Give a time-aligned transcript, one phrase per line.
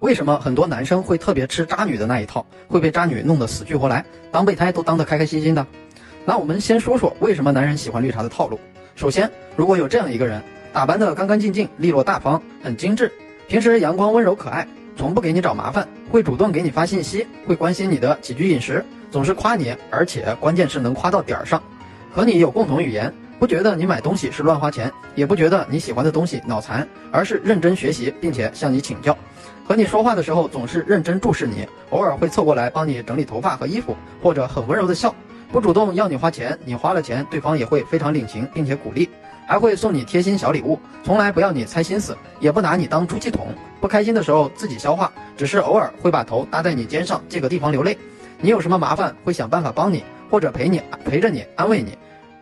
[0.00, 5.66] 为什么很多男生会特别吃渣女的那一套，会被渣女弄得死去活来，当备胎都当得开开心心的？
[6.24, 8.60] 那我们先说说为什么男人喜欢绿茶的套路。
[8.94, 10.40] 首先，如果有这样一个人，
[10.72, 13.10] 打扮得干干净净、利落大方、很精致，
[13.48, 14.64] 平时阳光温柔可爱，
[14.96, 21.60] 从不给你找麻烦，会主动给你发信息，会关心你的起居饮食，总是夸你，而且关键是能夸到点儿上，
[22.12, 23.12] 和你有共同语言。
[23.40, 29.16] 不觉得你买东西是乱花钱，也不觉得你喜欢的东西脑残，而是认真学习，并且向你请教。
[29.68, 35.14] 和你说话的时候总是认真注视你，偶尔会凑过来帮你整理头发和衣服，或者很温柔的笑。
[35.52, 39.10] 不主动要你花钱，你花了钱，对方也会非常领情，并且鼓励，
[39.46, 43.48] 还会送你贴心小礼物，从来不要你猜心思，也不拿你当出气筒。
[43.78, 47.98] 不开心的时候自己消化，只是偶尔会把头搭在你肩上，借个地方流泪。
[48.40, 51.92] 你有什么麻烦会想办法帮你，或者陪你陪着你，安慰你。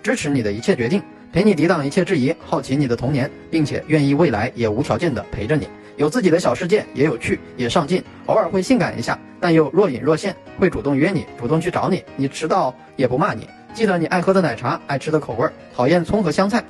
[0.00, 5.66] 支持你的一切决定，陪你抵挡一切质疑，好奇你的童年，并且愿意未来也无条件的陪着你。
[5.96, 12.04] 有自己的小世界，也有趣，也上进，偶尔会性感一下，但又若隐若现，会主动约你，主动去找你。
[12.16, 16.62] 你迟到也不骂你，记得你爱喝的奶茶，爱吃的口味，讨厌葱和香菜，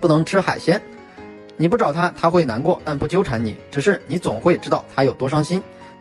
[0.00, 0.80] 不能吃海鲜。
[1.56, 5.60] 你不找他，他会难过，但不纠缠你，只是你总会知道他有多伤心，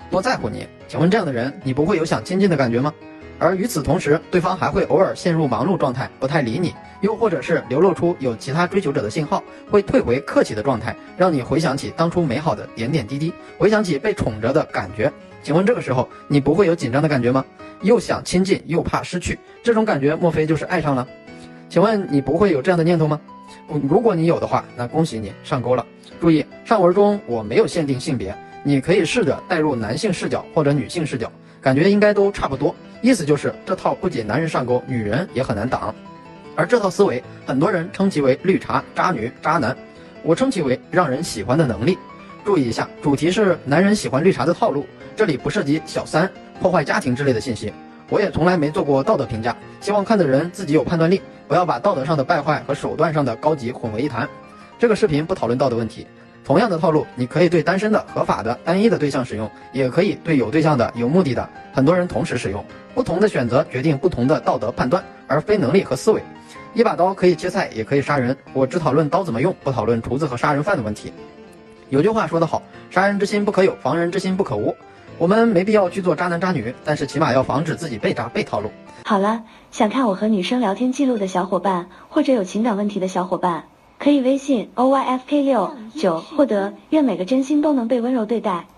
[0.09, 0.67] 多在乎你。
[0.87, 2.93] 请问这样的人，你不会有想亲近的感觉吗？
[3.41, 15.11] 而与此同时，对方还会偶尔陷入忙碌状态，不太理你，又或者是流露出有其他追求者的信号，会退回客气的状态，让你回想起当初美好的点点滴滴，回想起被宠着的感觉。
[15.41, 17.43] 请问这个时候你不会有紧张的感觉吗？
[17.81, 21.07] 又想亲近又怕失去，这种感觉莫非就是爱上了？
[21.67, 23.19] 请问你不会有这样的念头吗？
[23.89, 25.83] 如果你有的话，那恭喜你上钩了。
[26.19, 31.31] 注意，上文中我没有限定性别，你可以试着带入男性视角或者女性视角。
[31.59, 35.93] 感觉应该都差不多，意思就是这套不仅男人上钩，女人也很难挡。
[36.55, 39.75] 而这套思维，很多人称其为绿茶、渣女、渣男，
[40.21, 41.97] 我称其为让人喜欢的能力。
[42.45, 44.85] 注意一下，主题是男人喜欢绿茶的套路，
[45.15, 47.73] 这里不涉及小三、破坏家庭之类的信息。
[48.09, 54.29] 我也从来没做过道德评价，希望看的人自己有判断力，不要把道德上的败坏和手段上的高级混为一谈。
[54.77, 56.05] 这个视频不讨论道德问题。
[56.43, 62.63] 同样的套路，你可以对单身的、合法的、单一的对象使用，也可以对有对象的、有目的的很多人同时使用。
[62.93, 66.21] 不同的选择决定不同的道德判断，而非能力和思维。
[66.73, 68.35] 一把刀可以切菜，也可以杀人。
[68.53, 71.13] 我只讨论刀怎么用，不讨论厨子和杀人犯的问题。
[71.89, 74.75] 有句话说得好，杀人之心不可有，防人之心不可无。
[75.17, 78.71] 我们没必要去做渣男渣女，但是起码要防止自己被渣、被套路。
[79.05, 83.65] 好了，想看我和女生聊天记录的小伙伴，或者有情感问题的小伙伴。
[84.01, 88.65] 可以微信 o y f k 六九获得，愿每个真心都能被温柔对待。